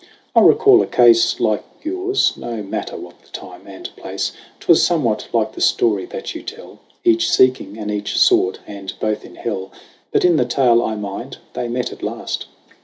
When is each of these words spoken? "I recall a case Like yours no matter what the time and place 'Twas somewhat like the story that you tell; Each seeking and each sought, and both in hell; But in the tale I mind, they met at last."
"I 0.35 0.39
recall 0.41 0.81
a 0.81 0.87
case 0.87 1.39
Like 1.39 1.63
yours 1.83 2.33
no 2.35 2.63
matter 2.63 2.97
what 2.97 3.21
the 3.21 3.27
time 3.27 3.67
and 3.67 3.87
place 3.95 4.31
'Twas 4.59 4.81
somewhat 4.83 5.27
like 5.31 5.51
the 5.53 5.61
story 5.61 6.05
that 6.07 6.33
you 6.33 6.41
tell; 6.41 6.79
Each 7.03 7.29
seeking 7.29 7.77
and 7.77 7.91
each 7.91 8.17
sought, 8.17 8.57
and 8.65 8.91
both 8.99 9.23
in 9.23 9.35
hell; 9.35 9.71
But 10.11 10.25
in 10.25 10.37
the 10.37 10.45
tale 10.45 10.81
I 10.81 10.95
mind, 10.95 11.37
they 11.53 11.67
met 11.67 11.91
at 11.93 12.01
last." 12.01 12.47